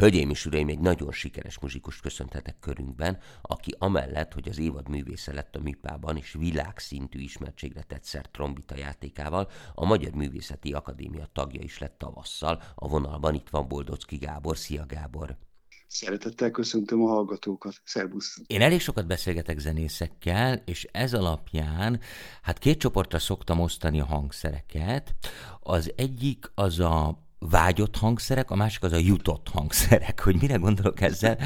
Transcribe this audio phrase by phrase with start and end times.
[0.00, 5.32] Hölgyeim és uraim, egy nagyon sikeres muzsikus köszöntetek körünkben, aki amellett, hogy az évad művésze
[5.32, 11.60] lett a műpában és világszintű ismertségre tett szert trombita játékával, a Magyar Művészeti Akadémia tagja
[11.62, 12.62] is lett tavasszal.
[12.74, 14.56] A vonalban itt van Boldocki Gábor.
[14.56, 15.36] Szia Gábor!
[15.86, 17.80] Szeretettel köszöntöm a hallgatókat.
[17.84, 18.40] Szerbusz!
[18.46, 22.00] Én elég sokat beszélgetek zenészekkel, és ez alapján,
[22.42, 25.14] hát két csoportra szoktam osztani a hangszereket.
[25.60, 30.20] Az egyik az a vágyott hangszerek, a másik az a jutott hangszerek.
[30.20, 31.38] Hogy mire gondolok ezzel?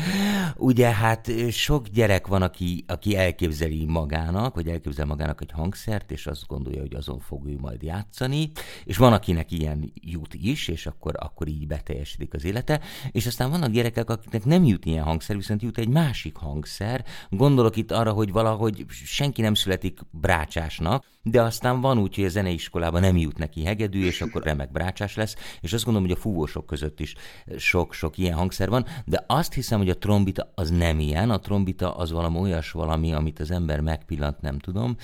[0.57, 6.27] Ugye hát sok gyerek van, aki, aki elképzeli magának, vagy elképzel magának egy hangszert, és
[6.27, 8.51] azt gondolja, hogy azon fog ő majd játszani,
[8.85, 12.81] és van, akinek ilyen jut is, és akkor, akkor így beteljesedik az élete,
[13.11, 17.05] és aztán vannak gyerekek, akiknek nem jut ilyen hangszer, viszont jut egy másik hangszer.
[17.31, 22.29] Gondolok itt arra, hogy valahogy senki nem születik brácsásnak, de aztán van úgy, hogy a
[22.29, 26.21] zeneiskolában nem jut neki hegedű, és akkor remek brácsás lesz, és azt gondolom, hogy a
[26.21, 27.15] fúvósok között is
[27.57, 31.97] sok-sok ilyen hangszer van, de azt hiszem, hogy a trombita az nem ilyen, a trombita
[31.97, 34.97] az valami olyas valami, amit az ember megpillant, nem tudom,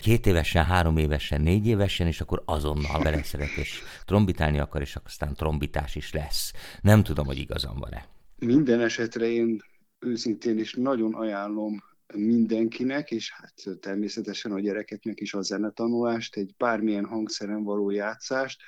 [0.00, 5.34] két évesen, három évesen, négy évesen, és akkor azonnal beleszeret, és trombitálni akar, és aztán
[5.34, 6.52] trombitás is lesz.
[6.80, 8.06] Nem tudom, hogy igazam van-e.
[8.38, 9.62] Minden esetre én
[9.98, 11.82] őszintén is nagyon ajánlom
[12.14, 18.60] mindenkinek, és hát természetesen a gyerekeknek is a zenetanulást, egy bármilyen hangszeren való játszást,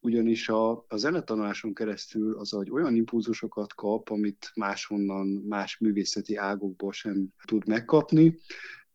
[0.00, 6.92] ugyanis a, a zenetanuláson keresztül az hogy olyan impulzusokat kap, amit máshonnan, más művészeti ágokból
[6.92, 8.38] sem tud megkapni,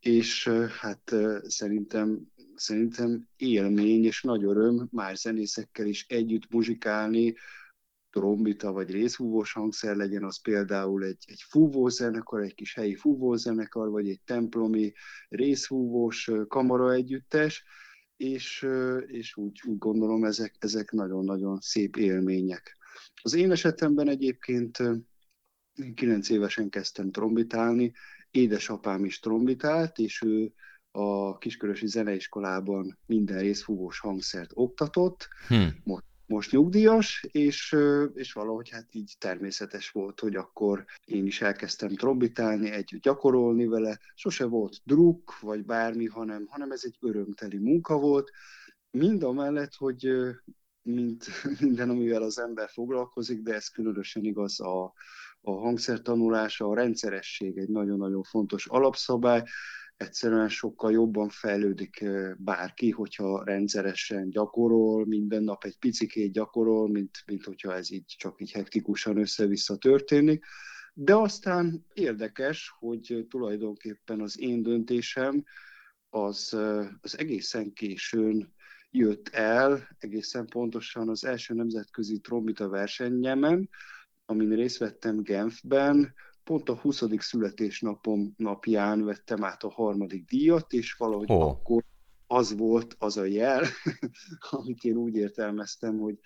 [0.00, 0.48] és
[0.80, 7.34] hát szerintem szerintem élmény és nagy öröm más zenészekkel is együtt muzsikálni,
[8.14, 14.08] trombita vagy részfúvós hangszer legyen, az például egy, egy fúvózenekar, egy kis helyi fúvózenekar, vagy
[14.08, 14.92] egy templomi
[15.28, 17.64] részfúvós kamara együttes,
[18.16, 18.66] és,
[19.06, 22.76] és úgy, úgy gondolom, ezek, ezek nagyon-nagyon szép élmények.
[23.22, 24.78] Az én esetemben egyébként
[25.94, 27.92] 9 évesen kezdtem trombitálni,
[28.30, 30.52] édesapám is trombitált, és ő
[30.90, 35.28] a Kiskörösi Zeneiskolában minden részfúvós hangszert oktatott.
[35.48, 35.80] Hmm.
[35.84, 37.76] Most most nyugdíjas, és,
[38.14, 43.98] és valahogy hát így természetes volt, hogy akkor én is elkezdtem trombitálni, együtt gyakorolni vele.
[44.14, 48.30] Sose volt druk, vagy bármi, hanem, hanem ez egy örömteli munka volt.
[48.90, 50.08] Mind a mellett, hogy
[50.82, 51.26] mint
[51.60, 54.92] minden, amivel az ember foglalkozik, de ez különösen igaz a,
[55.40, 59.42] a hangszer tanulása, a rendszeresség egy nagyon-nagyon fontos alapszabály
[59.96, 62.04] egyszerűen sokkal jobban fejlődik
[62.36, 68.40] bárki, hogyha rendszeresen gyakorol, minden nap egy picikét gyakorol, mint, mint hogyha ez így csak
[68.40, 70.44] így hektikusan össze-vissza történik.
[70.94, 75.44] De aztán érdekes, hogy tulajdonképpen az én döntésem
[76.10, 76.56] az,
[77.00, 78.52] az egészen későn
[78.90, 83.68] jött el, egészen pontosan az első nemzetközi trombita versenyemen,
[84.26, 87.02] amin részt vettem Genfben, pont a 20.
[87.18, 91.42] születésnapom napján vettem át a harmadik díjat, és valahogy oh.
[91.42, 91.84] akkor
[92.26, 93.64] az volt az a jel,
[94.50, 96.18] amit én úgy értelmeztem, hogy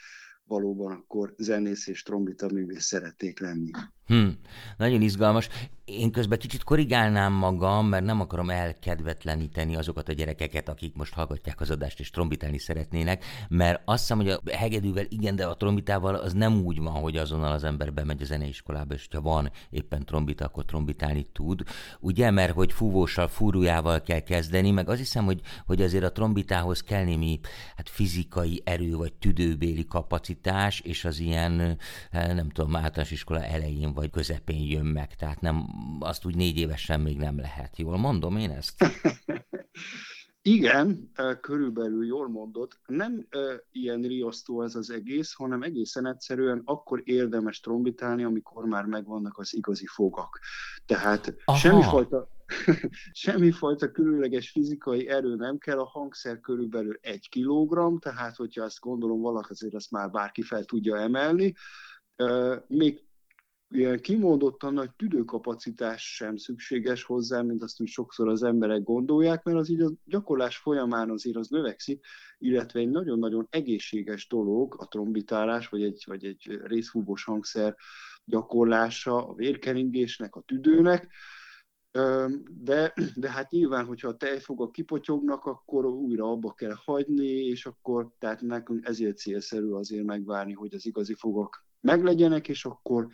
[0.45, 3.71] valóban akkor zenész és trombita művész szerették lenni.
[4.09, 4.39] Hmm,
[4.77, 5.49] nagyon izgalmas.
[5.85, 11.61] Én közben kicsit korrigálnám magam, mert nem akarom elkedvetleníteni azokat a gyerekeket, akik most hallgatják
[11.61, 16.15] az adást és trombitálni szeretnének, mert azt hiszem, hogy a hegedűvel igen, de a trombitával
[16.15, 20.05] az nem úgy van, hogy azonnal az ember bemegy a zeneiskolába, és ha van éppen
[20.05, 21.63] trombita, akkor trombitálni tud.
[22.01, 26.83] Ugye, mert hogy fúvóssal, fúrujával kell kezdeni, meg azt hiszem, hogy, hogy azért a trombitához
[26.83, 27.41] kell némi
[27.77, 31.79] hát fizikai erő, vagy tüdőbéli kapacitás, és az ilyen,
[32.11, 35.67] eh, nem tudom, általános iskola elején vagy közepén jön meg, tehát nem,
[36.01, 37.79] azt úgy négy évesen még nem lehet.
[37.79, 38.75] Jól mondom én ezt?
[40.43, 41.11] Igen,
[41.41, 42.73] körülbelül jól mondod.
[42.87, 43.27] Nem
[43.73, 49.55] ilyen riasztó ez az egész, hanem egészen egyszerűen akkor érdemes trombitálni, amikor már megvannak az
[49.55, 50.39] igazi fogak.
[50.87, 52.29] Tehát semmifajta,
[53.25, 59.21] semmifajta különleges fizikai erő nem kell, a hangszer körülbelül egy kilogramm, tehát hogyha azt gondolom
[59.21, 61.55] valaki azért azt már bárki fel tudja emelni.
[62.67, 63.08] Még
[63.71, 69.59] ilyen kimondottan nagy tüdőkapacitás sem szükséges hozzá, mint azt úgy sokszor az emberek gondolják, mert
[69.59, 72.05] az így a gyakorlás folyamán azért az növekszik,
[72.39, 77.77] illetve egy nagyon-nagyon egészséges dolog a trombitálás, vagy egy, vagy egy részfúvós hangszer
[78.25, 81.09] gyakorlása a vérkeringésnek, a tüdőnek,
[82.51, 88.11] de, de hát nyilván, hogyha a tejfogak kipotyognak, akkor újra abba kell hagyni, és akkor
[88.19, 93.09] tehát nekünk ezért célszerű azért megvárni, hogy az igazi fogak meglegyenek, és akkor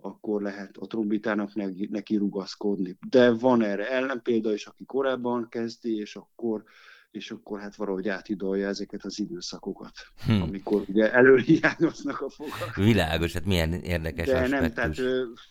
[0.00, 1.54] akkor lehet a trombitának
[1.90, 2.98] neki rugaszkodni.
[3.08, 6.64] De van erre ellenpélda is, aki korábban kezdi, és akkor
[7.10, 9.92] és akkor hát valahogy átidolja ezeket az időszakokat,
[10.26, 10.42] hmm.
[10.42, 12.74] amikor ugye előhiányoznak a fogak.
[12.74, 14.60] Világos, hát milyen érdekes De aspektus.
[14.60, 14.96] nem, tehát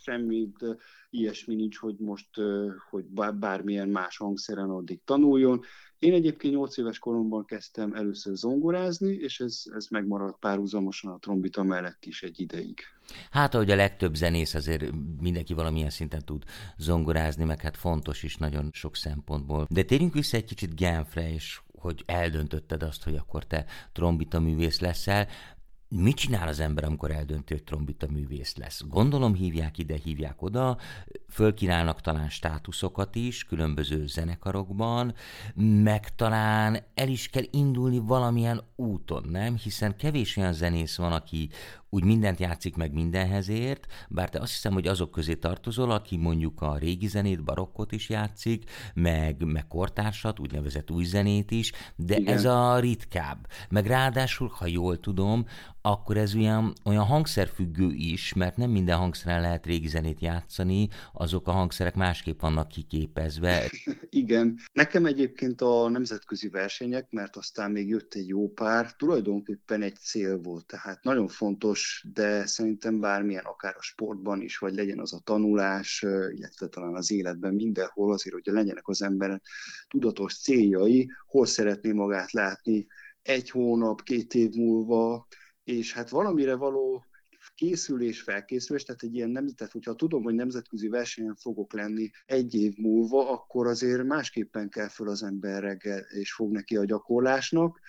[0.02, 0.50] semmi
[1.10, 2.30] ilyesmi nincs, hogy most
[2.90, 5.62] hogy bármilyen más hangszeren addig tanuljon.
[6.00, 11.64] Én egyébként 8 éves koromban kezdtem először zongorázni, és ez, ez megmaradt párhuzamosan a trombita
[11.64, 12.80] mellett is egy ideig.
[13.32, 14.84] Hát, ahogy a legtöbb zenész azért
[15.22, 16.44] mindenki valamilyen szinten tud
[16.78, 19.68] zongorázni, meg hát fontos is nagyon sok szempontból.
[19.70, 24.80] De térjünk vissza egy kicsit Genfre, és hogy eldöntötted azt, hogy akkor te trombita művész
[24.80, 25.28] leszel.
[25.90, 28.82] Mit csinál az ember, amikor eldönti, hogy trombita művész lesz?
[28.88, 30.78] Gondolom hívják ide, hívják oda,
[31.30, 35.14] fölkínálnak talán státuszokat is különböző zenekarokban,
[35.84, 39.56] meg talán el is kell indulni valamilyen úton, nem?
[39.56, 41.50] Hiszen kevés olyan zenész van, aki
[41.90, 46.18] úgy mindent játszik meg mindenhez ért, bár te azt hiszem, hogy azok közé tartozol, aki
[46.18, 52.18] mondjuk a régi zenét, barokkot is játszik, meg, meg kortársat, úgynevezett új zenét is, de
[52.18, 52.34] Igen.
[52.34, 53.48] ez a ritkább.
[53.70, 55.46] Meg ráadásul, ha jól tudom,
[55.82, 61.48] akkor ez olyan, olyan hangszerfüggő is, mert nem minden hangszeren lehet régi zenét játszani, azok
[61.48, 63.72] a hangszerek másképp vannak kiképezve.
[64.10, 64.60] Igen.
[64.74, 70.38] Nekem egyébként a nemzetközi versenyek, mert aztán még jött egy jó pár, tulajdonképpen egy cél
[70.38, 75.22] volt, tehát nagyon fontos, de szerintem bármilyen, akár a sportban is, vagy legyen az a
[75.24, 79.42] tanulás, illetve talán az életben mindenhol azért, hogy legyenek az ember
[79.88, 82.88] tudatos céljai, hol szeretné magát látni
[83.22, 85.28] egy hónap, két év múlva,
[85.64, 87.07] és hát valamire való
[87.58, 92.56] készülés, felkészülés, tehát egy ilyen nem, tehát hogyha tudom, hogy nemzetközi versenyen fogok lenni egy
[92.56, 97.80] év múlva, akkor azért másképpen kell föl az ember reggel, és fog neki a gyakorlásnak,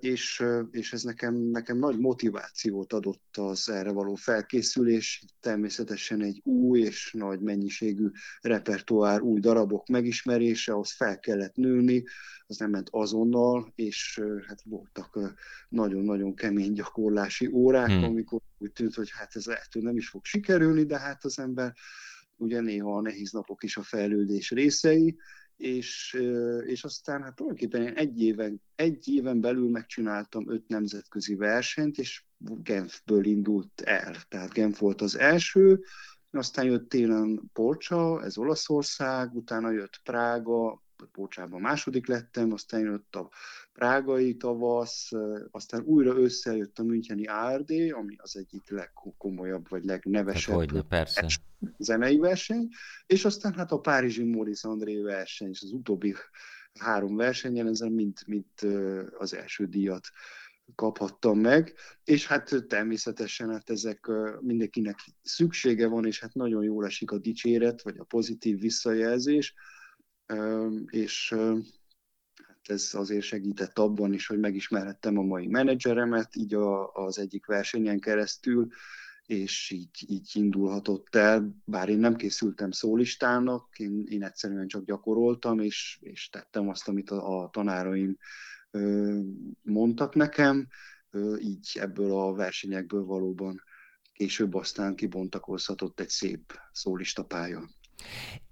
[0.00, 6.80] és, és ez nekem, nekem nagy motivációt adott az erre való felkészülés, természetesen egy új
[6.80, 8.10] és nagy mennyiségű
[8.40, 12.04] repertoár, új darabok megismerése, ahhoz fel kellett nőni,
[12.46, 15.18] az nem ment azonnal, és hát voltak
[15.68, 18.04] nagyon-nagyon kemény gyakorlási órák, hmm.
[18.04, 21.38] amikor úgy tűnt, hogy hát ez lehet, hogy nem is fog sikerülni, de hát az
[21.38, 21.74] ember
[22.36, 25.16] ugye néha a nehéz napok is a fejlődés részei,
[25.56, 26.18] és,
[26.64, 32.24] és aztán hát tulajdonképpen én egy éven, egy éven belül megcsináltam öt nemzetközi versenyt, és
[32.38, 34.14] Genfből indult el.
[34.28, 35.84] Tehát Genf volt az első,
[36.30, 43.30] aztán jött télen Porcsa, ez Olaszország, utána jött Prága, Pócsában második lettem, aztán jött a
[43.72, 45.10] prágai tavasz,
[45.50, 51.26] aztán újra összejött a Müncheni ARD, ami az egyik legkomolyabb, vagy legnevesebb hogyne, persze.
[51.78, 52.68] zenei verseny,
[53.06, 56.14] és aztán hát a Párizsi Maurice André verseny, és az utóbbi
[56.78, 58.44] három versenyen ezen mind, mind
[59.18, 60.08] az első díjat
[60.74, 61.74] kaphattam meg,
[62.04, 64.10] és hát természetesen hát ezek
[64.40, 69.54] mindenkinek szüksége van, és hát nagyon jól esik a dicséret, vagy a pozitív visszajelzés,
[70.86, 71.34] és
[72.36, 77.46] hát ez azért segített abban is, hogy megismerhettem a mai menedzseremet, így a, az egyik
[77.46, 78.68] versenyen keresztül,
[79.26, 85.58] és így, így indulhatott el, bár én nem készültem szólistának, én, én egyszerűen csak gyakoroltam,
[85.60, 88.16] és, és tettem azt, amit a, a tanáraim
[88.70, 89.18] ö,
[89.62, 90.66] mondtak nekem,
[91.10, 93.62] ö, így ebből a versenyekből valóban
[94.12, 97.68] később aztán kibontakozhatott egy szép szólistapálya.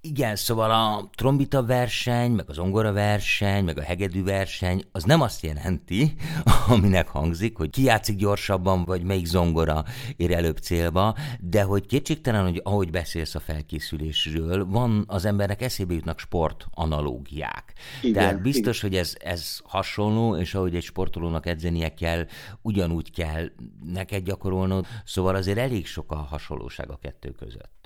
[0.05, 5.21] Igen, szóval a trombita verseny, meg az ongora verseny, meg a hegedű verseny, az nem
[5.21, 6.15] azt jelenti,
[6.69, 9.85] aminek hangzik, hogy ki játszik gyorsabban, vagy melyik zongora
[10.17, 15.95] ér előbb célba, de hogy kétségtelen, hogy ahogy beszélsz a felkészülésről, van az embernek eszébe
[15.95, 17.73] jutnak sport analógiák.
[18.01, 18.91] Igen, Tehát biztos, igen.
[18.91, 22.27] hogy ez, ez hasonló, és ahogy egy sportolónak edzenie kell,
[22.63, 23.51] ugyanúgy kell
[23.85, 27.82] neked gyakorolnod, szóval azért elég sok a hasonlóság a kettő között.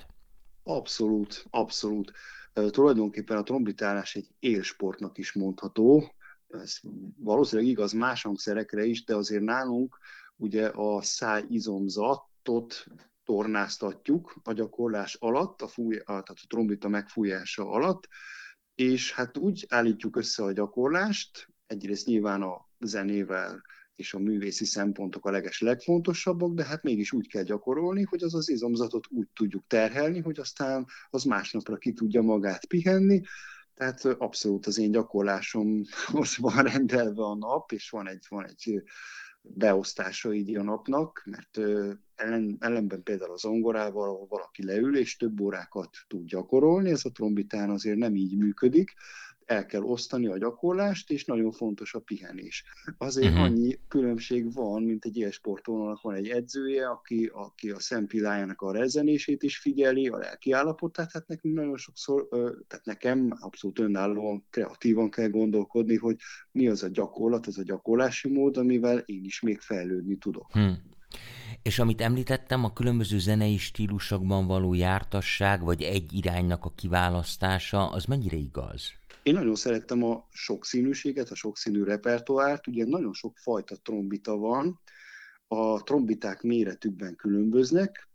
[0.67, 2.11] Abszolút, abszolút.
[2.53, 6.13] Tulajdonképpen a trombitálás egy élsportnak is mondható.
[6.47, 6.79] Ez
[7.17, 9.97] valószínűleg igaz más hangszerekre is, de azért nálunk
[10.35, 12.85] ugye a szájizomzatot
[13.23, 18.07] tornáztatjuk a gyakorlás alatt, a, fúj, a, tehát a trombita megfújása alatt,
[18.75, 23.61] és hát úgy állítjuk össze a gyakorlást, egyrészt nyilván a zenével,
[23.97, 28.35] és a művészi szempontok a leges legfontosabbak, de hát mégis úgy kell gyakorolni, hogy az
[28.35, 33.21] az izomzatot úgy tudjuk terhelni, hogy aztán az másnapra ki tudja magát pihenni,
[33.73, 38.83] tehát abszolút az én gyakorlásomhoz van rendelve a nap, és van egy, van egy
[39.41, 41.57] beosztása így a napnak, mert
[42.15, 47.11] ellen, ellenben például az zongorával, ahol valaki leül és több órákat tud gyakorolni, ez a
[47.11, 48.93] trombitán azért nem így működik,
[49.47, 52.63] el kell osztani a gyakorlást, és nagyon fontos a pihenés.
[52.97, 53.43] Azért uh-huh.
[53.43, 58.71] annyi különbség van, mint egy ilyen sportolónak van egy edzője, aki, aki a szempillájának a
[58.71, 62.27] rezenését is figyeli, a lelki állapotát, hát nekünk nagyon sokszor,
[62.67, 66.15] tehát nekem abszolút önállóan, kreatívan kell gondolkodni, hogy
[66.51, 70.51] mi az a gyakorlat, az a gyakorlási mód, amivel én is még fejlődni tudok.
[70.51, 70.95] Hmm.
[71.61, 78.05] És amit említettem, a különböző zenei stílusokban való jártasság, vagy egy iránynak a kiválasztása, az
[78.05, 78.93] mennyire igaz?
[79.27, 84.79] Én nagyon szerettem a sokszínűséget, a sokszínű repertoárt, ugye nagyon sok fajta trombita van,
[85.47, 88.09] a trombiták méretükben különböznek,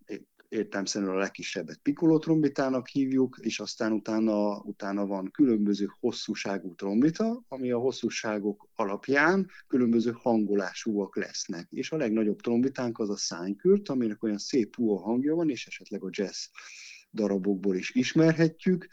[0.49, 7.71] értelmszerűen a legkisebbet piccolo trombitának hívjuk, és aztán utána, utána van különböző hosszúságú trombita, ami
[7.71, 11.67] a hosszúságok alapján különböző hangolásúak lesznek.
[11.71, 16.03] És a legnagyobb trombitánk az a szánykürt, aminek olyan szép puha hangja van, és esetleg
[16.05, 16.45] a jazz
[17.11, 18.89] darabokból is ismerhetjük.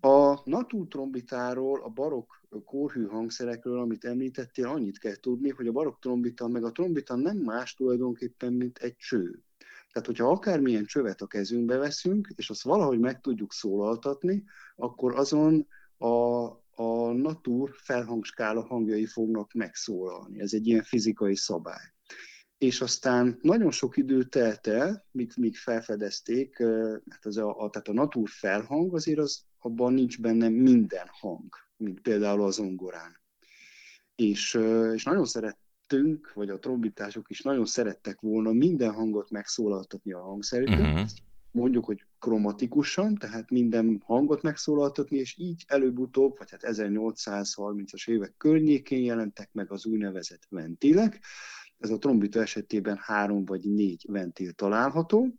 [0.00, 2.32] A natur trombitáról, a barokk
[2.64, 7.36] kórhű hangszerekről, amit említettél, annyit kell tudni, hogy a barokk trombita, meg a trombita nem
[7.36, 9.42] más tulajdonképpen, mint egy cső.
[9.92, 14.44] Tehát, hogyha akármilyen csövet a kezünkbe veszünk, és azt valahogy meg tudjuk szólaltatni,
[14.76, 20.40] akkor azon a, a natur felhangskála hangjai fognak megszólalni.
[20.40, 21.92] Ez egy ilyen fizikai szabály.
[22.58, 26.62] És aztán nagyon sok idő telt el, míg, míg felfedezték,
[27.08, 31.48] hát az a, a, tehát a natur felhang azért az, abban nincs benne minden hang,
[31.76, 33.22] mint például az zongorán.
[34.14, 34.58] És,
[34.94, 40.20] és nagyon szeret, szerettünk, vagy a trombitások is nagyon szerettek volna minden hangot megszólaltatni a
[40.20, 41.08] hangszerükön, uh-huh.
[41.50, 49.04] mondjuk, hogy kromatikusan, tehát minden hangot megszólaltatni, és így előbb-utóbb, vagy hát 1830-as évek környékén
[49.04, 51.20] jelentek meg az úgynevezett ventilek.
[51.78, 55.34] Ez a trombita esetében három vagy négy ventil található,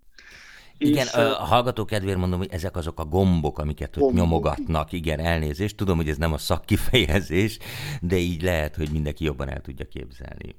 [0.78, 4.16] igen, és, a hallgató kedvéért mondom, hogy ezek azok a gombok, amiket gombok.
[4.16, 4.92] nyomogatnak.
[4.92, 5.78] Igen, elnézést.
[5.78, 7.60] Tudom, hogy ez nem a szakkifejezés,
[8.02, 10.56] de így lehet, hogy mindenki jobban el tudja képzelni.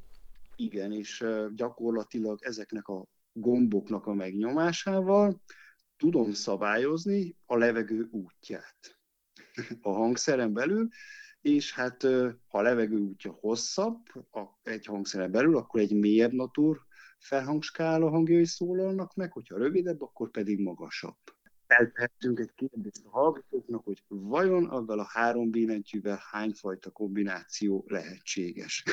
[0.57, 5.41] Igen, és gyakorlatilag ezeknek a gomboknak a megnyomásával
[5.97, 8.99] tudom szabályozni a levegő útját
[9.81, 10.89] a hangszeren belül,
[11.41, 12.03] és hát
[12.49, 13.99] ha a levegő útja hosszabb
[14.63, 16.86] egy hangszeren belül, akkor egy mélyebb natúr
[17.27, 21.17] felhangskála hangjai szólalnak meg, hogyha rövidebb, akkor pedig magasabb.
[21.67, 28.85] Eltehetünk egy kérdést a hallgatóknak, hogy vajon avval a három billentyűvel hányfajta kombináció lehetséges?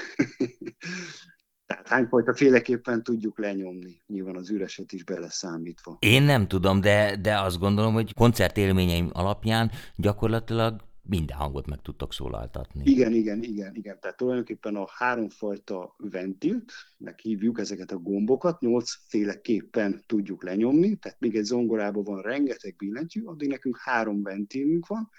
[1.65, 5.97] Tehát hányfajta féleképpen tudjuk lenyomni, nyilván az üreset is beleszámítva.
[5.99, 12.13] Én nem tudom, de, de azt gondolom, hogy koncertélményeim alapján gyakorlatilag minden hangot meg tudtok
[12.13, 12.81] szólaltatni.
[12.85, 13.99] Igen, igen, igen, igen.
[13.99, 21.35] Tehát tulajdonképpen a háromfajta ventilt, meg hívjuk ezeket a gombokat, nyolcféleképpen tudjuk lenyomni, tehát még
[21.35, 25.09] egy zongorában van rengeteg billentyű, addig nekünk három ventilünk van,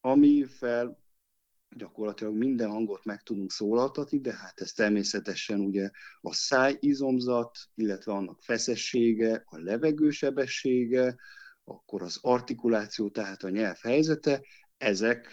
[0.00, 1.02] amivel
[1.76, 5.90] gyakorlatilag minden hangot meg tudunk szólaltatni, de hát ez természetesen ugye
[6.20, 11.16] a szájizomzat, illetve annak feszessége, a levegősebessége,
[11.64, 14.42] akkor az artikuláció, tehát a nyelv helyzete,
[14.78, 15.28] ezek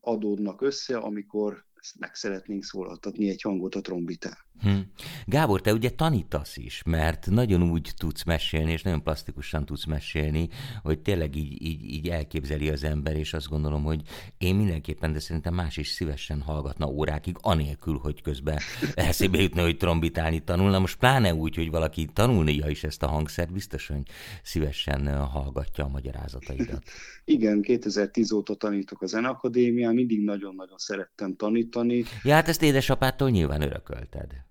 [0.00, 1.64] adódnak össze, amikor
[1.98, 4.36] meg szeretnénk szólaltatni egy hangot a trombitán.
[4.60, 4.78] Hm.
[5.24, 10.48] Gábor, te ugye tanítasz is, mert nagyon úgy tudsz mesélni, és nagyon plastikusan tudsz mesélni,
[10.82, 14.02] hogy tényleg így, így, így elképzeli az ember, és azt gondolom, hogy
[14.38, 18.58] én mindenképpen, de szerintem más is szívesen hallgatna órákig, anélkül, hogy közben
[18.94, 20.78] eszébe jutna, hogy trombitálni tanulna.
[20.78, 24.02] Most pláne úgy, hogy valaki tanulnia is ezt a hangszert, biztos, hogy
[24.42, 26.82] szívesen hallgatja a magyarázataidat.
[27.24, 32.04] Igen, 2010 óta tanítok a Zenakadémián, mindig nagyon-nagyon szerettem tanítani.
[32.22, 34.50] Ja, hát ezt édesapától nyilván örökölted.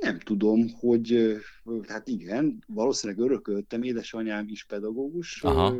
[0.00, 1.36] Nem tudom, hogy
[1.86, 5.74] hát igen, valószínűleg örököltem, édesanyám is pedagógus, Aha.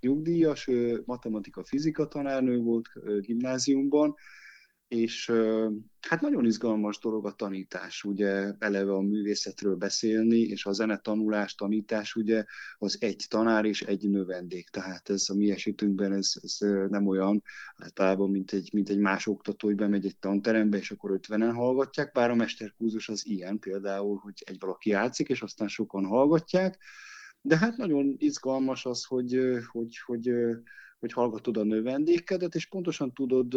[0.00, 0.70] nyugdíjas,
[1.04, 2.88] matematika-fizika tanárnő volt
[3.20, 4.14] gimnáziumban,
[4.94, 5.32] és
[6.00, 12.14] hát nagyon izgalmas dolog a tanítás, ugye eleve a művészetről beszélni, és a zenetanulás, tanítás
[12.14, 12.44] ugye
[12.78, 16.56] az egy tanár és egy növendék, tehát ez a mi esetünkben ez, ez
[16.88, 17.42] nem olyan
[17.76, 22.12] általában, mint egy, mint egy más oktató, hogy bemegy egy tanterembe, és akkor ötvenen hallgatják,
[22.12, 26.78] bár a mesterkúzus az ilyen például, hogy egy valaki játszik, és aztán sokan hallgatják,
[27.40, 29.38] de hát nagyon izgalmas az, hogy,
[29.72, 30.54] hogy, hogy, hogy
[31.04, 33.54] hogy hallgatod a növendékedet, és pontosan tudod,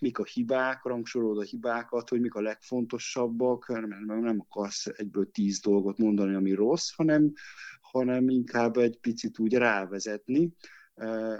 [0.00, 5.60] mik a hibák, rangsorolod a hibákat, hogy mik a legfontosabbak, mert nem akarsz egyből tíz
[5.60, 7.32] dolgot mondani, ami rossz, hanem,
[7.80, 10.52] hanem inkább egy picit úgy rávezetni,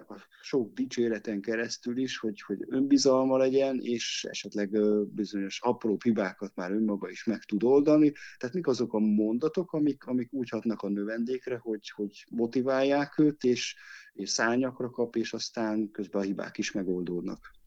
[0.09, 4.71] a sok dicséreten keresztül is, hogy, hogy önbizalma legyen, és esetleg
[5.07, 8.12] bizonyos apró hibákat már önmaga is meg tud oldani.
[8.37, 13.45] Tehát mik azok a mondatok, amik, amik úgy hatnak a növendékre, hogy, hogy motiválják őt,
[13.45, 13.77] és,
[14.12, 17.58] és szányakra kap, és aztán közben a hibák is megoldódnak.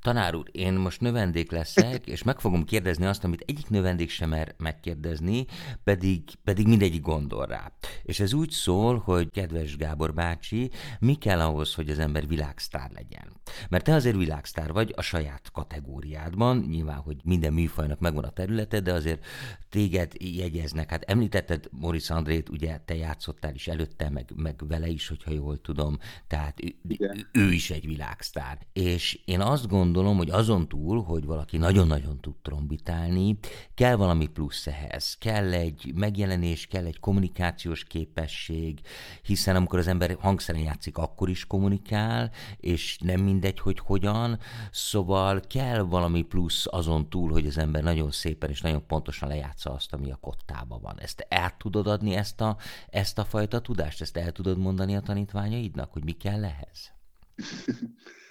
[0.00, 4.28] Tanár úr, én most növendék leszek, és meg fogom kérdezni azt, amit egyik növendék sem
[4.28, 5.46] mer megkérdezni,
[5.84, 7.72] pedig, pedig mindegyik gondol rá.
[8.02, 12.90] És ez úgy szól, hogy kedves Gábor bácsi, mi kell ahhoz, hogy az ember világsztár
[12.94, 13.32] legyen?
[13.68, 18.80] Mert te azért világsztár vagy a saját kategóriádban, nyilván, hogy minden műfajnak megvan a területe,
[18.80, 19.24] de azért
[19.68, 20.90] téged jegyeznek.
[20.90, 25.60] Hát említetted Moris Andrét, ugye te játszottál is előtte, meg, meg vele is, hogyha jól
[25.60, 28.58] tudom, tehát ő, ő is egy világsztár.
[28.72, 33.38] És én azt azt gondolom, hogy azon túl, hogy valaki nagyon-nagyon tud trombitálni,
[33.74, 35.16] kell valami plusz ehhez.
[35.18, 38.80] Kell egy megjelenés, kell egy kommunikációs képesség,
[39.22, 44.38] hiszen amikor az ember hangszeren játszik, akkor is kommunikál, és nem mindegy, hogy hogyan.
[44.70, 49.72] Szóval kell valami plusz azon túl, hogy az ember nagyon szépen és nagyon pontosan lejátsza
[49.72, 51.00] azt, ami a kottában van.
[51.00, 52.56] Ezt el tudod adni, ezt a,
[52.88, 54.00] ezt a fajta tudást?
[54.00, 56.92] Ezt el tudod mondani a tanítványaidnak, hogy mi kell ehhez?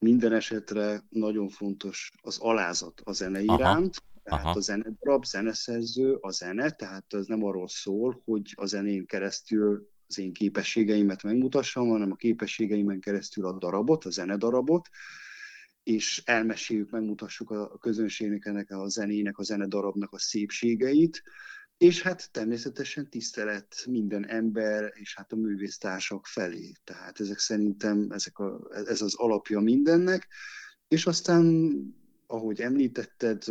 [0.00, 3.58] Minden esetre nagyon fontos az alázat a zene Aha.
[3.58, 4.56] iránt, tehát Aha.
[4.56, 10.18] a zenedarab, zeneszerző, a zene, tehát ez nem arról szól, hogy a zenén keresztül az
[10.18, 14.88] én képességeimet megmutassam, hanem a képességeimen keresztül a darabot, a zenedarabot,
[15.82, 21.22] és elmeséljük, megmutassuk a közönségnek ennek a zenének, a zenedarabnak a szépségeit,
[21.80, 26.72] és hát természetesen tisztelet minden ember, és hát a művésztársak felé.
[26.84, 30.28] Tehát ezek szerintem ezek a, ez az alapja mindennek,
[30.88, 31.74] és aztán,
[32.26, 33.42] ahogy említetted,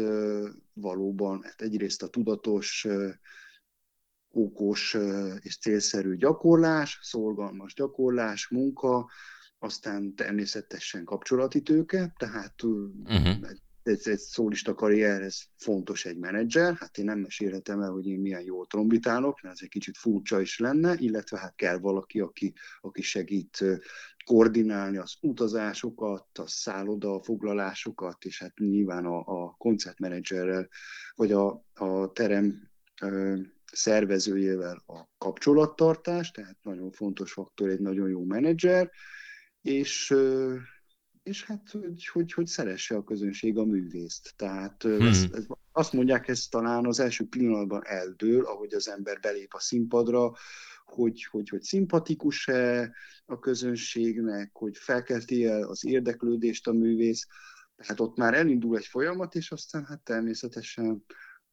[0.74, 2.88] valóban hát egyrészt a tudatos,
[4.32, 4.98] okos
[5.40, 9.10] és célszerű gyakorlás, szolgalmas gyakorlás, munka,
[9.60, 13.50] aztán természetesen kapcsolati tőke, tehát uh-huh
[13.84, 18.20] egy, egy szólista karrier, ez fontos egy menedzser, hát én nem mesélhetem el, hogy én
[18.20, 22.54] milyen jól trombitálok, mert ez egy kicsit furcsa is lenne, illetve hát kell valaki, aki,
[22.82, 23.64] aki segít
[24.26, 30.68] koordinálni az utazásokat, a szálloda foglalásokat, és hát nyilván a, a koncertmenedzserrel,
[31.16, 32.70] vagy a, a terem
[33.02, 33.40] ö,
[33.72, 38.92] szervezőjével a kapcsolattartás, tehát nagyon fontos faktor egy nagyon jó menedzser,
[39.62, 40.14] és
[41.30, 44.34] és hát, hogy, hogy, hogy szeresse a közönség a művészt.
[44.36, 45.02] Tehát hmm.
[45.02, 49.60] ez, ez, azt mondják, ez talán az első pillanatban eldől, ahogy az ember belép a
[49.60, 50.32] színpadra,
[50.86, 52.92] hogy, hogy, hogy szimpatikus-e
[53.26, 57.28] a közönségnek, hogy felkelti el az érdeklődést a művész.
[57.76, 61.06] Tehát ott már elindul egy folyamat, és aztán hát természetesen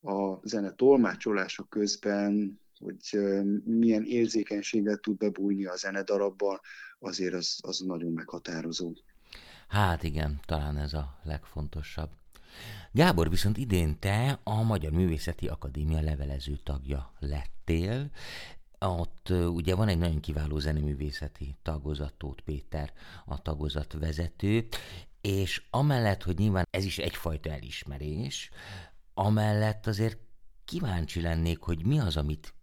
[0.03, 3.21] a zene tolmácsolása közben, hogy
[3.65, 6.61] milyen érzékenységgel tud bebújni a zenedarabban,
[6.99, 8.93] azért az, az nagyon meghatározó.
[9.67, 12.11] Hát igen, talán ez a legfontosabb.
[12.93, 18.11] Gábor, viszont idén te a Magyar Művészeti Akadémia levelező tagja lettél.
[18.79, 22.93] Ott ugye van egy nagyon kiváló zeneművészeti tagozat, Péter
[23.25, 24.69] a tagozat vezető,
[25.21, 28.51] és amellett, hogy nyilván ez is egyfajta elismerés,
[29.15, 30.19] amellett azért
[30.65, 32.55] kíváncsi lennék, hogy mi az, amit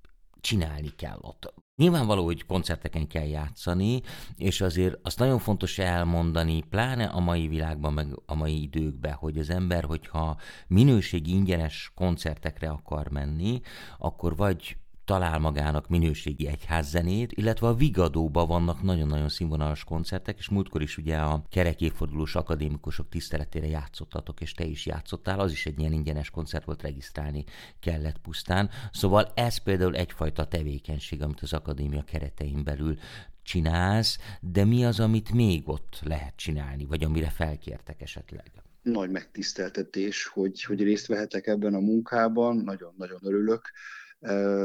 [0.41, 1.53] csinálni kell ott.
[1.75, 4.01] Nyilvánvaló, hogy koncerteken kell játszani,
[4.35, 9.37] és azért azt nagyon fontos elmondani, pláne a mai világban, meg a mai időkben, hogy
[9.37, 13.61] az ember, hogyha minőségi ingyenes koncertekre akar menni,
[13.97, 20.81] akkor vagy talál magának minőségi egyházzenét, illetve a Vigadóban vannak nagyon-nagyon színvonalas koncertek, és múltkor
[20.81, 25.93] is ugye a kerekéfordulós akadémikusok tiszteletére játszottatok, és te is játszottál, az is egy ilyen
[25.93, 27.43] ingyenes koncert volt, regisztrálni
[27.79, 28.69] kellett pusztán.
[28.91, 32.97] Szóval ez például egyfajta tevékenység, amit az akadémia keretein belül
[33.43, 38.51] csinálsz, de mi az, amit még ott lehet csinálni, vagy amire felkértek esetleg?
[38.81, 43.71] Nagy megtiszteltetés, hogy, hogy részt vehetek ebben a munkában, nagyon-nagyon örülök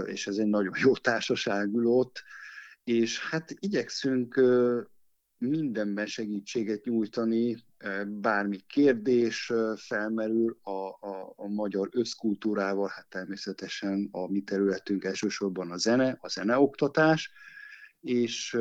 [0.04, 2.22] és ez egy nagyon jó társaság ül ott,
[2.84, 4.40] és hát igyekszünk
[5.38, 7.56] mindenben segítséget nyújtani,
[8.06, 15.76] bármi kérdés felmerül a, a, a magyar összkultúrával, hát természetesen a mi területünk elsősorban a
[15.76, 17.30] zene, a zeneoktatás,
[18.00, 18.56] és,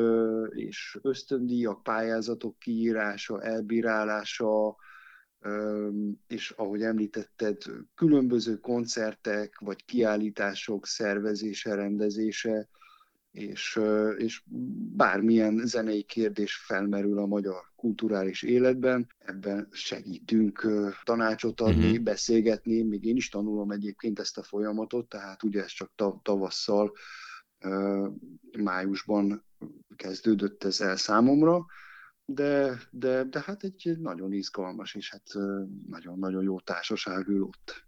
[0.49, 4.75] és ösztöndíjak, pályázatok kiírása, elbírálása,
[6.28, 7.58] és ahogy említetted,
[7.95, 12.69] különböző koncertek vagy kiállítások szervezése, rendezése,
[13.32, 13.80] és,
[14.17, 14.43] és
[14.95, 20.67] bármilyen zenei kérdés felmerül a magyar kulturális életben, ebben segítünk
[21.04, 22.04] tanácsot adni, uh-huh.
[22.04, 26.93] beszélgetni, még én is tanulom egyébként ezt a folyamatot, tehát ugye ez csak tavasszal
[28.58, 29.45] májusban
[29.95, 31.65] kezdődött ez el számomra,
[32.30, 35.32] de, de, de hát egy nagyon izgalmas és hát
[35.90, 37.86] nagyon-nagyon jó társaság ül ott.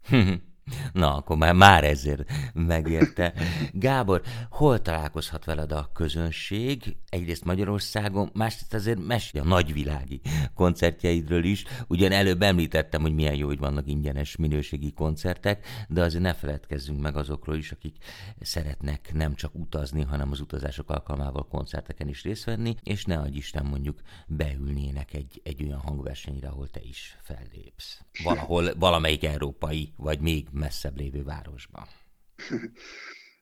[0.94, 3.34] Na, akkor már, már ezért megérte.
[3.72, 6.98] Gábor, hol találkozhat veled a közönség?
[7.10, 10.22] Egyrészt Magyarországon, másrészt azért mesélj a nagyvilági
[10.54, 11.64] koncertjeidről is.
[11.88, 17.02] Ugyan előbb említettem, hogy milyen jó, hogy vannak ingyenes minőségi koncertek, de azért ne feledkezzünk
[17.02, 17.96] meg azokról is, akik
[18.42, 23.38] szeretnek nem csak utazni, hanem az utazások alkalmával koncerteken is részt venni, és ne adj
[23.38, 28.02] Isten mondjuk beülnének egy, egy olyan hangversenyre, ahol te is fellépsz.
[28.24, 31.88] Valahol, valamelyik európai, vagy még messzebb lévő városban?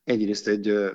[0.04, 0.92] Egyrészt egy ö,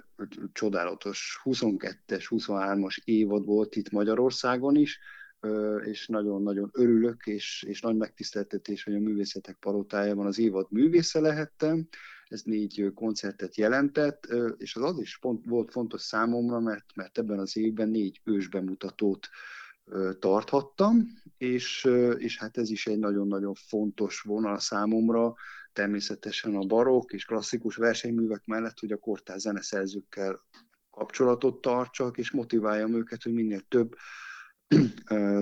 [0.52, 4.98] csodálatos 22-es, 23-as évad volt itt Magyarországon is,
[5.40, 11.20] ö, és nagyon-nagyon örülök, és, és nagy megtiszteltetés, hogy a Művészetek Palotájában az évad művésze
[11.20, 11.88] lehettem.
[12.24, 17.18] Ez négy koncertet jelentett, ö, és az az is pont, volt fontos számomra, mert, mert
[17.18, 19.28] ebben az évben négy ősbemutatót
[20.18, 21.06] tarthattam,
[21.38, 25.34] és, és hát ez is egy nagyon-nagyon fontos vonal számomra,
[25.72, 30.40] természetesen a barokk és klasszikus versenyművek mellett, hogy a kortár zeneszerzőkkel
[30.90, 33.94] kapcsolatot tartsak, és motiváljam őket, hogy minél több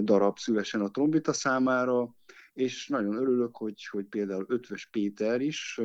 [0.00, 2.14] darab szülesen a trombita számára,
[2.52, 5.80] és nagyon örülök, hogy, hogy például Ötvös Péter is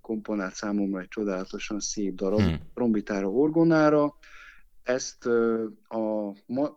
[0.00, 2.60] komponált számomra egy csodálatosan szép darab hmm.
[2.74, 4.14] trombitára, orgonára,
[4.82, 5.26] ezt
[5.88, 6.34] a,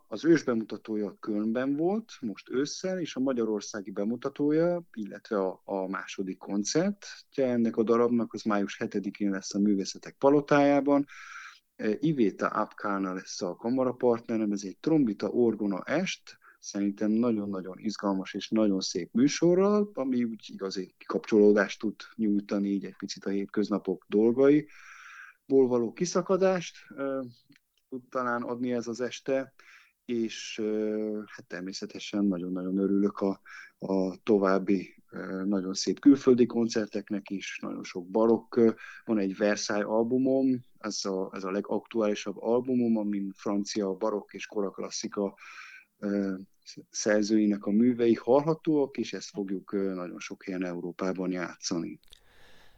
[0.08, 6.38] az ős bemutatója Kölnben volt, most ősszel, és a magyarországi bemutatója, illetve a, a második
[6.38, 11.06] koncertje ennek a darabnak, az május 7-én lesz a Művészetek Palotájában.
[12.00, 18.82] Ivéta Apkána lesz a kamarapartnerem, ez egy trombita orgona est, szerintem nagyon-nagyon izgalmas és nagyon
[18.82, 24.68] szép műsorral, ami úgy igazi kapcsolódást tud nyújtani így egy picit a hétköznapok dolgai
[25.48, 26.78] ból való kiszakadást
[27.96, 29.54] tud talán adni ez az este,
[30.06, 30.62] és
[31.26, 33.42] hát természetesen nagyon-nagyon örülök a,
[33.80, 35.04] a további
[35.46, 38.60] nagyon szép külföldi koncerteknek is, nagyon sok barokk.
[39.06, 45.36] Van egy Versailles albumom, ez a, ez a legaktuálisabb albumom, amin francia barokk és koraklasszika
[46.90, 52.00] szerzőinek a művei hallhatóak, és ezt fogjuk nagyon sok helyen Európában játszani.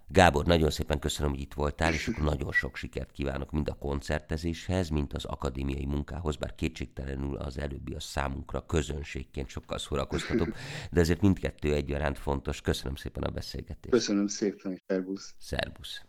[0.09, 3.73] Gábor, nagyon szépen köszönöm, hogy itt voltál, és akkor nagyon sok sikert kívánok mind a
[3.73, 10.53] koncertezéshez, mint az akadémiai munkához, bár kétségtelenül az előbbi a számunkra közönségként sokkal szórakoztatóbb,
[10.91, 12.61] de ezért mindkettő egyaránt fontos.
[12.61, 13.89] Köszönöm szépen a beszélgetést.
[13.89, 15.33] Köszönöm szépen, szervusz.
[15.37, 16.05] Szervusz.